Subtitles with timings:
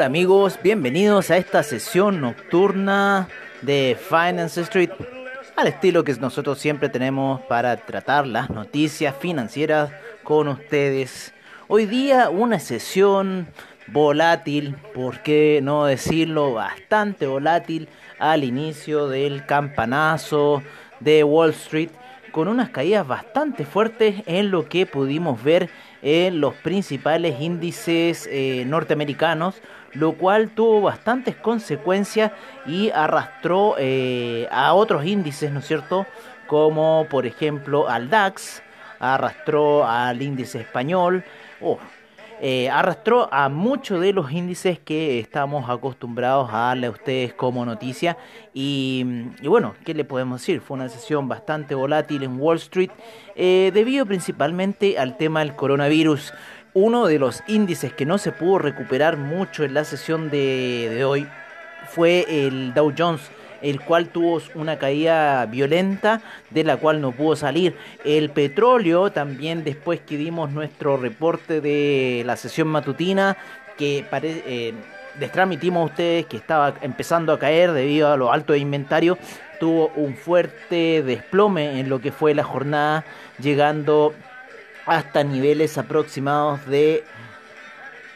[0.00, 3.28] Hola amigos, bienvenidos a esta sesión nocturna
[3.60, 4.88] de Finance Street,
[5.56, 9.90] al estilo que nosotros siempre tenemos para tratar las noticias financieras
[10.22, 11.34] con ustedes.
[11.68, 13.48] Hoy día una sesión
[13.88, 17.86] volátil, por qué no decirlo, bastante volátil
[18.18, 20.62] al inicio del campanazo
[21.00, 21.90] de Wall Street,
[22.32, 25.68] con unas caídas bastante fuertes en lo que pudimos ver
[26.00, 29.60] en los principales índices eh, norteamericanos,
[29.92, 32.32] lo cual tuvo bastantes consecuencias
[32.66, 36.06] y arrastró eh, a otros índices, ¿no es cierto?
[36.46, 38.62] Como por ejemplo al DAX,
[38.98, 41.24] arrastró al índice español,
[41.60, 41.78] oh,
[42.42, 47.66] eh, arrastró a muchos de los índices que estamos acostumbrados a darle a ustedes como
[47.66, 48.16] noticia.
[48.54, 49.04] Y,
[49.42, 50.62] bueno, ¿qué le podemos decir?
[50.62, 52.90] Fue una sesión bastante volátil en Wall Street
[53.36, 56.32] eh, debido principalmente al tema del coronavirus.
[56.72, 61.26] Uno de los índices que no se pudo recuperar mucho en la sesión de, hoy
[61.88, 63.22] fue el Dow Jones
[63.60, 67.76] el cual tuvo una caída violenta de la cual no pudo salir.
[68.04, 73.36] El petróleo también después que dimos nuestro reporte de la sesión matutina
[73.76, 74.72] que eh,
[75.18, 79.18] les transmitimos a ustedes que estaba empezando a caer debido a lo alto de inventario,
[79.58, 83.04] tuvo un fuerte desplome en lo que fue la jornada,
[83.38, 84.14] llegando
[84.90, 87.04] hasta niveles aproximados de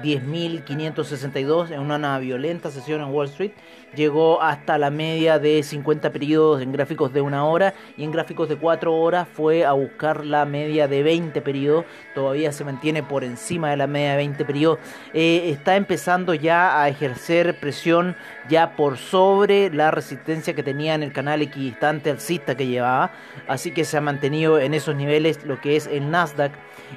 [0.02, 3.52] 10.562 en una violenta sesión en Wall Street.
[3.96, 8.50] Llegó hasta la media de 50 periodos en gráficos de una hora y en gráficos
[8.50, 13.24] de 4 horas fue a buscar la media de 20 periodos, todavía se mantiene por
[13.24, 14.80] encima de la media de 20 periodos,
[15.14, 18.16] eh, está empezando ya a ejercer presión
[18.50, 23.12] ya por sobre la resistencia que tenía en el canal equidistante alcista que llevaba,
[23.48, 26.52] así que se ha mantenido en esos niveles lo que es el Nasdaq.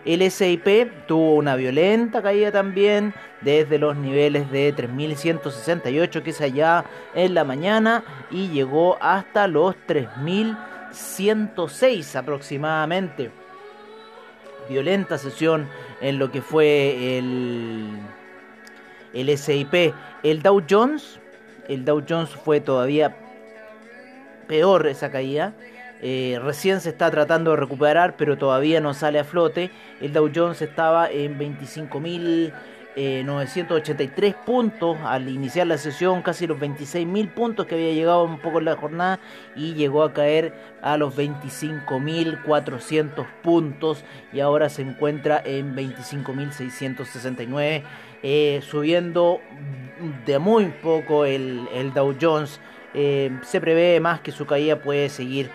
[0.05, 2.86] El SIP tuvo una violenta caída también
[3.41, 9.77] desde los niveles de 3168 que es allá en la mañana y llegó hasta los
[9.87, 13.31] 3106 aproximadamente.
[14.69, 15.69] Violenta sesión
[16.01, 17.91] en lo que fue el,
[19.15, 19.95] el SIP.
[20.23, 21.21] El Dow Jones,
[21.69, 23.17] el Dow Jones fue todavía
[24.49, 25.55] peor esa caída.
[26.03, 29.71] Eh, recién se está tratando de recuperar, pero todavía no sale a flote.
[30.01, 32.53] El Dow Jones estaba en 25.000
[32.97, 38.39] 983 eh, puntos al iniciar la sesión, casi los 26.000 puntos que había llegado un
[38.39, 39.21] poco en la jornada
[39.55, 44.03] y llegó a caer a los 25.400 puntos
[44.33, 47.83] y ahora se encuentra en 25.669,
[48.23, 49.43] eh, subiendo
[50.25, 52.61] de muy poco el, Dow Jones.
[52.95, 55.51] Eh, se prevé más que su caída puede seguir.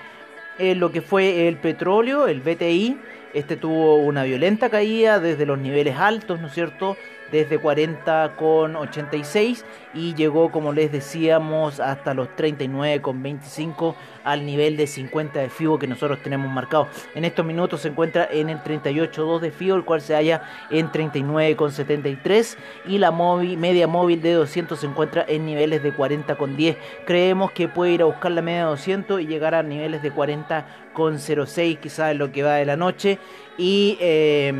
[0.59, 2.99] lo que fue el petróleo, el BTI,
[3.33, 6.97] este tuvo una violenta caída desde los niveles altos, ¿no es cierto?
[7.31, 9.63] Desde 40,86
[9.93, 15.87] y llegó, como les decíamos, hasta los 39,25 al nivel de 50 de FIBO que
[15.87, 16.87] nosotros tenemos marcado.
[17.15, 20.91] En estos minutos se encuentra en el 38.2 de FIBO, el cual se halla en
[20.91, 22.57] 39,73
[22.87, 26.77] y la móvil, media móvil de 200 se encuentra en niveles de 40,10.
[27.05, 30.13] Creemos que puede ir a buscar la media de 200 y llegar a niveles de
[30.13, 33.19] 40,06 quizás en lo que va de la noche
[33.57, 33.97] y...
[33.99, 34.53] Eh,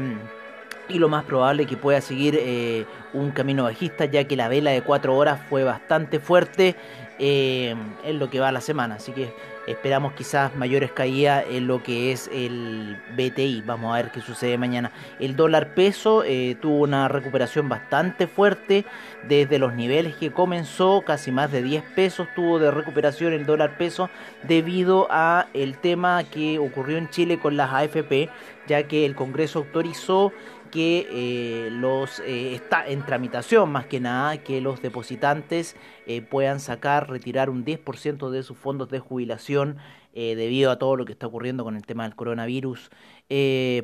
[0.92, 4.72] y lo más probable que pueda seguir eh, un camino bajista ya que la vela
[4.72, 6.76] de 4 horas fue bastante fuerte
[7.20, 8.96] eh, en lo que va la semana.
[8.96, 9.32] Así que
[9.68, 14.58] esperamos quizás mayores caídas en lo que es el BTI vamos a ver qué sucede
[14.58, 14.92] mañana.
[15.20, 18.86] El dólar peso eh, tuvo una recuperación bastante fuerte
[19.28, 23.78] desde los niveles que comenzó casi más de 10 pesos tuvo de recuperación el dólar
[23.78, 24.10] peso
[24.42, 28.30] debido a el tema que ocurrió en Chile con las AFP
[28.68, 30.34] ya que el Congreso autorizó
[30.72, 35.76] que eh, los eh, está en tramitación más que nada que los depositantes
[36.08, 39.78] eh, puedan sacar retirar un 10% de sus fondos de jubilación
[40.14, 42.90] debido a todo lo que está ocurriendo con el tema del coronavirus.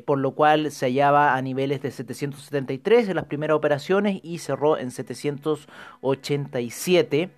[0.04, 4.76] Por lo cual se hallaba a niveles de 773 en las primeras operaciones y cerró
[4.76, 7.30] en 787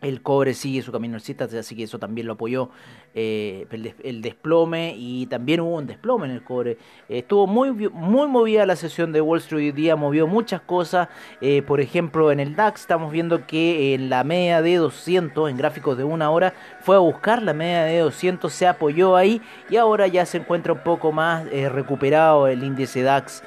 [0.00, 2.70] el cobre sigue su camino alcista, así que eso también lo apoyó
[3.12, 3.66] eh,
[4.02, 6.78] el, desplome y también hubo un desplome en el cobre.
[7.08, 11.08] estuvo muy, muy movida la sesión de Wall Street hoy día, movió muchas cosas.
[11.40, 15.56] Eh, por ejemplo, en el DAX estamos viendo que en la media de 200, en
[15.56, 19.76] gráficos de una hora, fue a buscar la media de 200, se apoyó ahí y
[19.76, 23.42] ahora ya se encuentra un poco más eh, recuperado el índice DAX.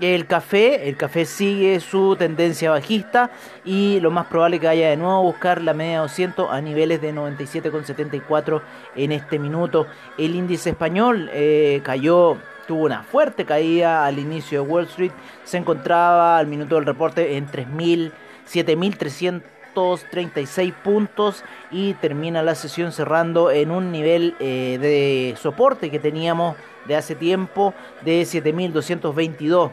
[0.00, 3.30] El café, el café sigue su tendencia bajista
[3.64, 7.00] y lo más probable que vaya de nuevo a buscar la media 200 a niveles
[7.00, 8.60] de 97,74
[8.96, 9.86] en este minuto.
[10.18, 15.12] El índice español eh, cayó, tuvo una fuerte caída al inicio de Wall Street,
[15.44, 18.10] se encontraba al minuto del reporte en 3.000,
[18.50, 26.56] 7.336 puntos y termina la sesión cerrando en un nivel eh, de soporte que teníamos
[26.84, 27.74] de hace tiempo
[28.04, 29.70] de 7.222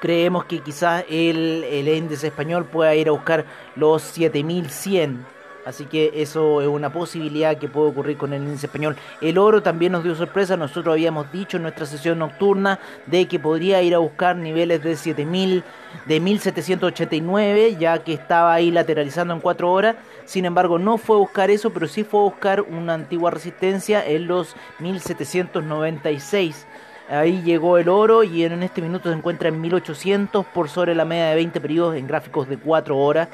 [0.00, 3.44] creemos que quizás el, el índice español pueda ir a buscar
[3.76, 5.24] los 7100.
[5.64, 8.96] Así que eso es una posibilidad que puede ocurrir con el índice español.
[9.20, 10.56] El oro también nos dio sorpresa.
[10.56, 14.96] Nosotros habíamos dicho en nuestra sesión nocturna de que podría ir a buscar niveles de
[14.96, 15.62] 7000,
[16.06, 19.96] de 1789, ya que estaba ahí lateralizando en 4 horas.
[20.24, 24.04] Sin embargo, no fue a buscar eso, pero sí fue a buscar una antigua resistencia
[24.06, 26.66] en los 1796.
[27.10, 31.04] Ahí llegó el oro y en este minuto se encuentra en 1800 por sobre la
[31.04, 33.26] media de 20 periodos en gráficos de 4 horas.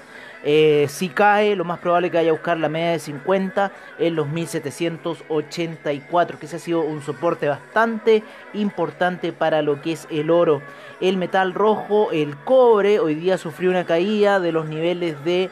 [0.44, 4.16] Eh, si cae, lo más probable que vaya a buscar la media de 50 en
[4.16, 8.22] los 1784, que ese ha sido un soporte bastante
[8.54, 10.62] importante para lo que es el oro.
[11.02, 15.50] El metal rojo, el cobre, hoy día sufrió una caída de los niveles de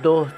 [0.00, 0.28] 2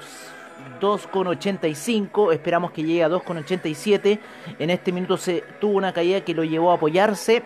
[0.79, 2.33] 2,85.
[2.33, 4.19] Esperamos que llegue a 2,87.
[4.59, 7.43] En este minuto se tuvo una caída que lo llevó a apoyarse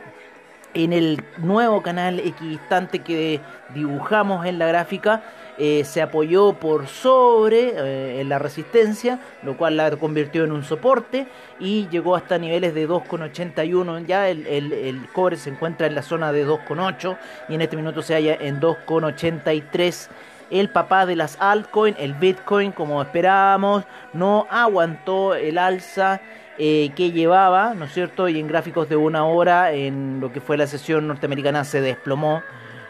[0.73, 3.39] en el nuevo canal equidistante que
[3.73, 5.23] dibujamos en la gráfica.
[5.57, 10.63] Eh, se apoyó por sobre eh, en la resistencia, lo cual la convirtió en un
[10.63, 11.27] soporte
[11.59, 14.05] y llegó hasta niveles de 2,81.
[14.05, 17.17] Ya el, el, cobre se encuentra en la zona de 2,8
[17.49, 20.09] y en este minuto se halla en 2,83
[20.51, 26.21] el papá de las altcoins, el Bitcoin, como esperábamos, no aguantó el alza
[26.57, 28.27] eh, que llevaba, ¿no es cierto?
[28.27, 32.43] Y en gráficos de una hora, en lo que fue la sesión norteamericana, se desplomó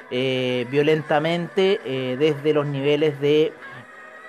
[0.09, 3.53] eh, violentamente eh, desde los niveles de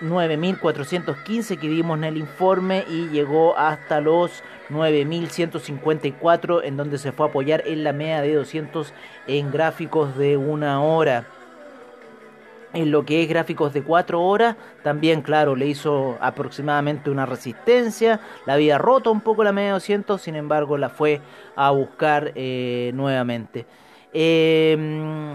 [0.03, 7.27] 9.415 que dimos en el informe y llegó hasta los 9.154 en donde se fue
[7.27, 8.93] a apoyar en la media de 200
[9.27, 11.27] en gráficos de una hora
[12.73, 18.21] en lo que es gráficos de 4 horas, también claro, le hizo aproximadamente una resistencia,
[18.47, 21.21] la había roto un poco la media 200, sin embargo la fue
[21.57, 23.67] a buscar eh, nuevamente.
[24.13, 25.35] Em,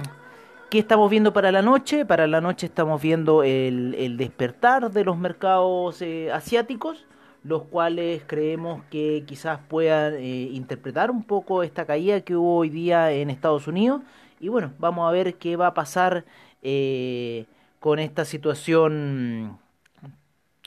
[0.69, 2.05] ¿Qué estamos viendo para la noche?
[2.05, 7.05] Para la noche estamos viendo el, despertar de los mercados eh, asiáticos,
[7.43, 12.69] los cuales creemos que quizás puedan eh, interpretar un poco esta caída que hubo hoy
[12.69, 14.01] día en Estados Unidos.
[14.41, 16.25] Y bueno, vamos a ver qué va a pasar
[16.69, 17.45] eh,
[17.79, 19.57] con esta situación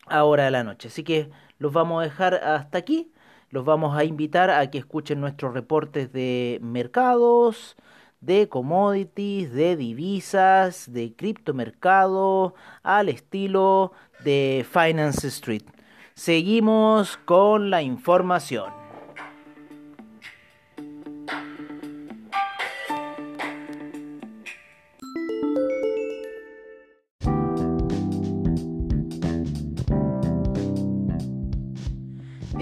[0.06, 0.88] ahora de la noche.
[0.88, 3.12] Así que los vamos a dejar hasta aquí.
[3.50, 7.76] Los vamos a invitar a que escuchen nuestros reportes de mercados,
[8.22, 13.92] de commodities, de divisas, de criptomercado, al estilo
[14.24, 15.64] de Finance Street.
[16.14, 18.79] Seguimos con la información.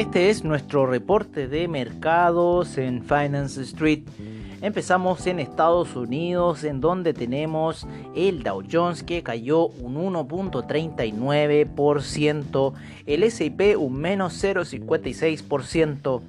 [0.08, 4.04] Este es nuestro reporte de mercados en Finance Street.
[4.62, 7.86] Empezamos en Estados Unidos en donde tenemos
[8.16, 12.72] el Dow Jones que cayó un 1.39%,
[13.04, 16.22] el S&P un menos 0.56%,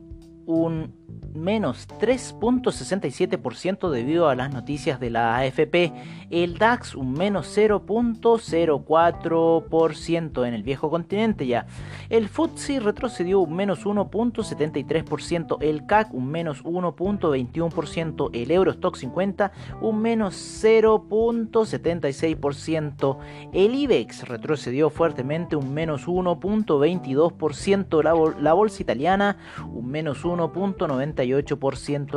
[0.45, 1.02] un
[1.35, 5.91] menos 3.67% debido a las noticias de la AFP.
[6.29, 11.65] El DAX un menos 0.04% en el viejo continente ya.
[12.09, 15.57] El FTSE retrocedió un menos 1.73%.
[15.61, 18.29] El CAC un menos 1.21%.
[18.33, 19.51] El Eurostock 50
[19.81, 23.17] un menos 0.76%.
[23.53, 28.41] El IBEX retrocedió fuertemente un menos 1.22%.
[28.41, 31.02] La, bolsa italiana un menos 1.90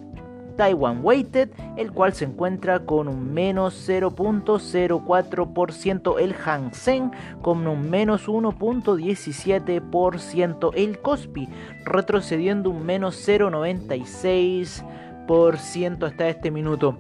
[0.57, 7.11] Taiwan Weighted, el cual se encuentra con un menos 0.04%, el Hang Seng
[7.43, 11.49] con un menos 1.17%, el Kospi
[11.85, 16.97] retrocediendo un menos 0.96% hasta este minuto.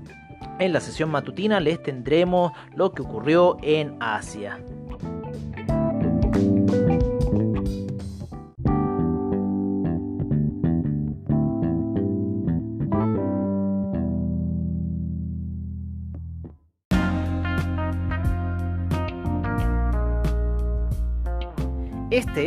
[0.59, 4.59] En la sesión matutina les tendremos lo que ocurrió en Asia.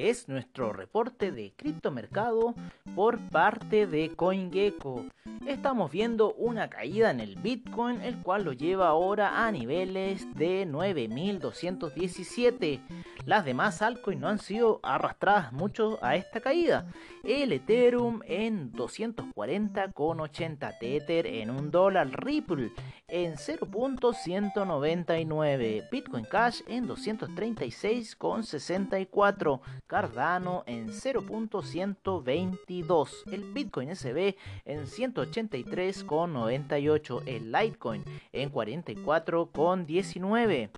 [0.08, 2.54] Es nuestro reporte de criptomercado
[2.94, 5.04] por parte de CoinGecko
[5.48, 10.66] estamos viendo una caída en el Bitcoin, el cual lo lleva ahora a niveles de
[10.66, 12.82] 9217.
[13.24, 16.86] Las demás altcoins no han sido arrastradas mucho a esta caída.
[17.24, 22.72] El Ethereum en 240,80 Tether en 1 dólar, Ripple
[23.08, 29.60] en 0.199, Bitcoin Cash en 236,64,
[29.98, 40.70] Cardano en 0.122, el Bitcoin SB en 183,98, el Litecoin en 44,19.